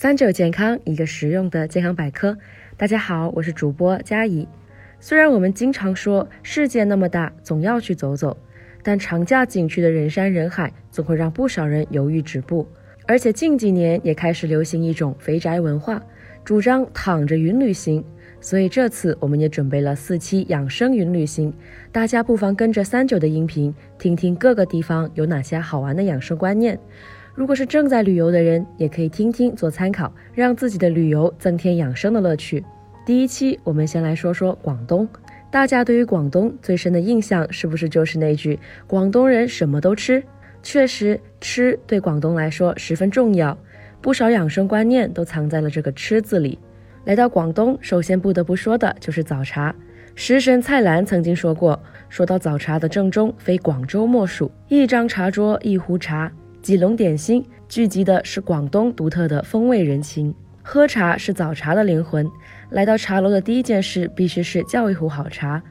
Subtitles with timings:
[0.00, 2.34] 三九健康，一个实用的健康百科。
[2.78, 4.48] 大家好，我是主播佳怡。
[4.98, 8.34] 虽然我们经常说世界那么大，总要去走走，
[8.82, 12.66] 但长假景区的人山人海，总会让不少人犹豫止步。
[13.06, 16.02] 而且近几年也开始流行一种肥宅文化，
[16.46, 18.02] 主张躺着云旅行。
[18.40, 21.52] 所以这次我们也准备了四期养生云旅行，
[21.92, 26.80] 大家不妨跟着三九的音频，听听各个地方有哪些好玩的养生观念。
[27.40, 32.62] 如果是正在旅游的人，也可以听听做参考，让自己的旅游增添养生的乐趣。
[33.06, 35.08] 第一期，我们先来说说广东。
[35.50, 40.22] 大家对于广东最深的印象，是不是就是那句“广东人什么都吃”？
[40.62, 43.56] 确实，吃对广东来说十分重要，
[44.02, 46.58] 不少养生观念都藏在了这个“吃”字里。
[47.06, 49.74] 来到广东，首先不得不说的就是早茶。
[50.14, 51.80] 食神蔡澜曾经说过
[52.10, 54.52] ：“说到早茶的正宗，非广州莫属。
[54.68, 56.30] 一张茶桌，一壶茶。”
[56.62, 60.34] 几笼点心，聚集的是广东独特的风味人情。
[60.62, 62.30] 喝茶是早茶的灵魂。
[62.68, 65.62] 来到茶楼的第一件事，必须是叫一壶好茶。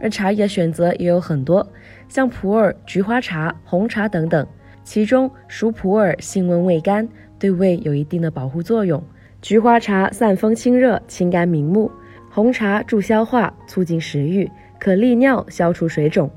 [0.00, 1.66] 而茶叶选择也有很多，
[2.08, 4.46] 像普洱、菊花茶、红茶等等。
[4.82, 7.06] 其中，熟普洱性温味甘，
[7.38, 8.98] 对胃有一定的保护作用；
[9.42, 11.90] 菊花茶散风清热，清肝明目；
[12.30, 16.30] 红茶助消化，促进食欲，可利尿，消除水肿。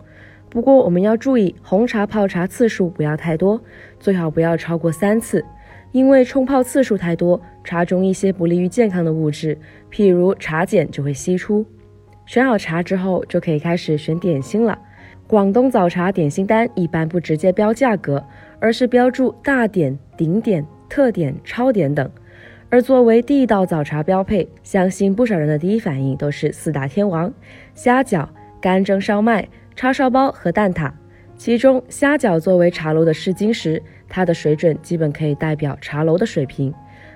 [0.51, 3.61] 不过我们要注意，红茶泡茶次数不要太多，
[4.01, 5.45] 最好不要超过三次，
[5.93, 9.57] 因为冲泡次数太多，茶中一些不利于健康的物质，
[9.89, 11.65] 譬如茶碱就会析出。
[12.25, 14.77] 选好茶之后，就可以开始选点心了。
[15.25, 18.21] 广东早茶点心单一般不直接标价格，
[18.59, 22.11] 而是标注大点、顶点、特点、超点等。
[22.69, 27.33] 而作为地道早茶标配，相信不少人的第一反应都是四大天王：
[27.73, 28.27] 虾饺、
[28.61, 29.47] 干蒸烧麦。
[29.81, 30.91] 叉烧包和蛋挞，
[31.35, 36.71] 其中虾饺作为茶楼的试金石，它的水准基本可以代表茶楼的水平。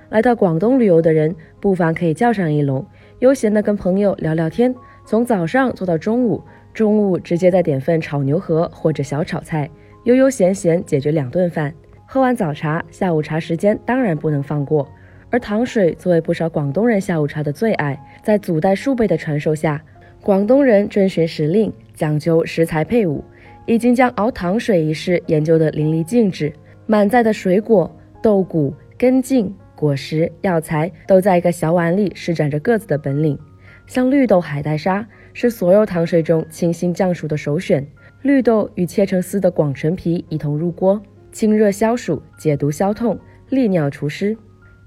[0.09, 2.83] 来到广东旅游的人，不妨可以叫上一笼，
[3.19, 4.73] 悠闲的跟朋友聊聊天，
[5.05, 6.43] 从早上做到中午，
[6.73, 9.69] 中午直接再点份炒牛河或者小炒菜，
[10.05, 11.71] 悠悠闲闲解决两顿饭。
[12.07, 14.89] 喝完早茶，下午茶时间当然不能放过。
[15.29, 19.79] 而糖水作为不少广东人下午茶的最爱，在祖代数辈的传授下。
[20.23, 23.23] 广东人遵循时令，讲究食材配伍，
[23.65, 26.53] 已经将熬糖水一事研究得淋漓尽致。
[26.85, 27.89] 满载的水果、
[28.21, 33.37] 豆谷、根茎、果实、药材都在一个小碗里施展着各自的本领。
[33.87, 37.85] 像绿豆海带沙是所有糖水中清新降暑的首选。
[38.21, 41.01] 绿豆与切成丝的广陈皮一同入锅，
[41.31, 43.19] 清热消暑、解毒消痛、
[43.49, 44.35] 利尿除湿。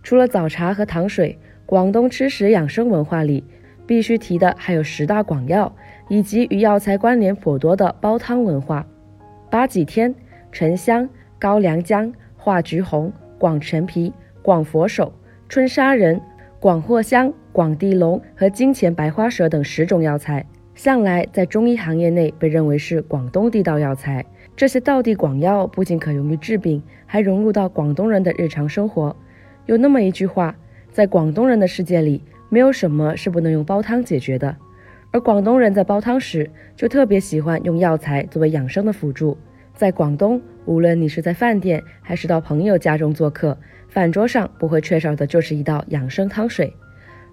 [0.02, 3.44] 除了早茶和糖水，广东吃食养生文化里。
[3.88, 5.74] 必须提的还有十大广药，
[6.08, 8.86] 以及与药材关联颇多的煲汤文化：
[9.50, 10.14] 八戟天、
[10.52, 14.12] 沉香、高良姜、化橘红、广陈皮、
[14.42, 15.10] 广佛手、
[15.48, 16.20] 春砂仁、
[16.60, 20.44] 广藿香、广地龙和金钱白花蛇等十种药材，
[20.74, 24.22] 向来在中医行业内被认为是广东地道药材。
[24.54, 29.16] 这些道地广药不仅可用于治病，还融入到广东人的日常生活。
[29.64, 30.54] 有那么一句话，
[30.92, 32.22] 在广东人的世界里。
[32.48, 34.56] 没有什么是不能用煲汤解决的，
[35.10, 39.36] 而广东人在煲汤时就特别喜欢用药材作为养生的辅助。
[39.74, 43.56] 在广东，无论你是在饭店还是到朋友家中做客，
[43.88, 46.72] 饭桌上不会缺少的就是一道养生汤水。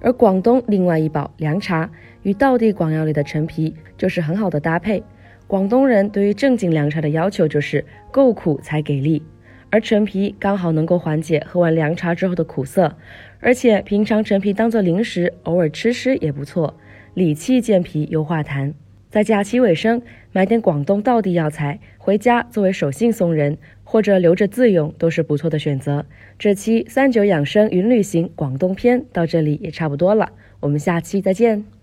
[0.01, 1.89] 而广东另外一宝凉茶
[2.21, 5.03] 与道地广药里的陈皮就是很好的搭配。
[5.47, 9.23] 广东人对于正经凉茶的要求就是够苦才给力。
[9.75, 12.95] 而陈皮刚好能够缓解喝完凉茶之后的苦涩，
[13.41, 16.75] 而且平常陈皮当做零食，偶尔吃吃也不错，
[17.13, 18.71] 理气健脾又化痰。
[19.09, 26.05] 在假期尾声买点广东道地药材回家作为手信送人，或者留着自用都是不错的选择。
[26.39, 30.31] 这期三九养生云旅行广东篇到这里也差不多了，
[30.61, 31.74] 我们下期再见。